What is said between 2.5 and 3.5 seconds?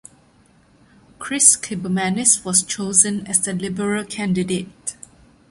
chosen as